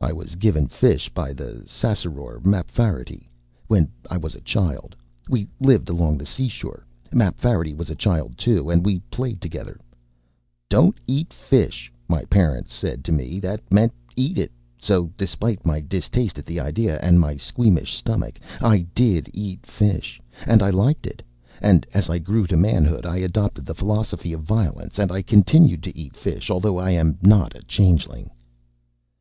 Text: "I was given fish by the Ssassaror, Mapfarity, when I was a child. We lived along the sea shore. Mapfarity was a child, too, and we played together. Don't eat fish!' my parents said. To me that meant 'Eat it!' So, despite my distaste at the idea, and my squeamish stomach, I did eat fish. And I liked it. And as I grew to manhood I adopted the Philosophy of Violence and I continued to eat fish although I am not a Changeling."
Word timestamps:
"I 0.00 0.12
was 0.12 0.34
given 0.34 0.66
fish 0.66 1.08
by 1.10 1.32
the 1.32 1.62
Ssassaror, 1.64 2.44
Mapfarity, 2.44 3.28
when 3.68 3.88
I 4.10 4.16
was 4.16 4.34
a 4.34 4.40
child. 4.40 4.96
We 5.28 5.46
lived 5.60 5.88
along 5.88 6.18
the 6.18 6.26
sea 6.26 6.48
shore. 6.48 6.84
Mapfarity 7.12 7.72
was 7.72 7.88
a 7.88 7.94
child, 7.94 8.36
too, 8.36 8.68
and 8.68 8.84
we 8.84 8.98
played 9.12 9.40
together. 9.40 9.78
Don't 10.68 10.98
eat 11.06 11.32
fish!' 11.32 11.92
my 12.08 12.24
parents 12.24 12.74
said. 12.74 13.04
To 13.04 13.12
me 13.12 13.38
that 13.38 13.60
meant 13.70 13.92
'Eat 14.16 14.38
it!' 14.38 14.50
So, 14.80 15.12
despite 15.16 15.64
my 15.64 15.78
distaste 15.78 16.36
at 16.36 16.46
the 16.46 16.58
idea, 16.58 16.98
and 16.98 17.20
my 17.20 17.36
squeamish 17.36 17.94
stomach, 17.94 18.40
I 18.60 18.80
did 18.92 19.30
eat 19.32 19.66
fish. 19.66 20.20
And 20.48 20.64
I 20.64 20.70
liked 20.70 21.06
it. 21.06 21.22
And 21.62 21.86
as 21.94 22.10
I 22.10 22.18
grew 22.18 22.48
to 22.48 22.56
manhood 22.56 23.06
I 23.06 23.18
adopted 23.18 23.66
the 23.66 23.74
Philosophy 23.76 24.32
of 24.32 24.40
Violence 24.42 24.98
and 24.98 25.12
I 25.12 25.22
continued 25.22 25.84
to 25.84 25.96
eat 25.96 26.16
fish 26.16 26.50
although 26.50 26.76
I 26.80 26.90
am 26.90 27.18
not 27.22 27.54
a 27.54 27.62
Changeling." 27.62 28.32